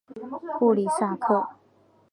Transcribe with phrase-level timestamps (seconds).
[0.57, 1.47] 布里萨克。